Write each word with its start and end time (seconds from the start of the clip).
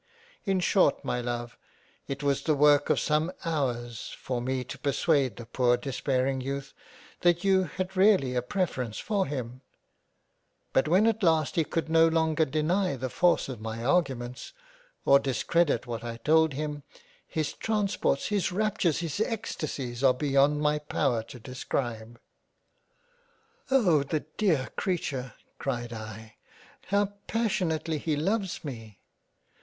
"In 0.45 0.59
short 0.61 1.05
my 1.05 1.21
Love 1.21 1.59
it 2.07 2.23
was 2.23 2.41
the 2.41 2.55
work 2.55 2.89
of 2.89 2.99
some 2.99 3.31
hours 3.45 4.09
for 4.19 4.37
124 4.37 4.39
g 4.41 4.45
A 4.47 4.49
COLLECTION 4.49 4.49
OF 4.49 4.49
LETTERS^ 4.49 4.57
me 4.57 4.63
to 4.63 4.77
persuade 4.79 5.35
the 5.35 5.45
poor 5.45 5.77
despairing 5.77 6.41
Youth 6.41 6.73
that 7.19 7.43
you 7.43 7.63
had 7.65 7.95
really 7.95 8.33
a 8.33 8.41
preference 8.41 8.97
for 8.97 9.27
him; 9.27 9.61
but 10.73 10.87
when 10.87 11.05
at 11.05 11.21
last 11.21 11.53
he 11.55 11.63
could 11.63 11.87
no 11.87 12.07
longer 12.07 12.45
deny 12.45 12.95
the 12.95 13.11
force 13.11 13.47
of 13.47 13.61
my 13.61 13.85
arguments, 13.85 14.53
or 15.05 15.19
discredit 15.19 15.85
what 15.85 16.03
I 16.03 16.17
told 16.17 16.53
him, 16.53 16.81
his 17.27 17.53
transports, 17.53 18.29
his 18.29 18.51
Raptures, 18.51 19.01
his 19.01 19.19
Extacies 19.19 20.01
are 20.03 20.15
beyond 20.15 20.61
my 20.61 20.79
power 20.79 21.21
to 21.25 21.39
describe."" 21.39 22.19
Oh! 23.69 24.01
the 24.01 24.21
dear 24.21 24.69
Creature, 24.75 25.35
cried 25.59 25.93
I, 25.93 26.37
how 26.87 27.05
passionately 27.27 27.99
he 27.99 28.15
loves 28.15 28.65
me 28.65 28.97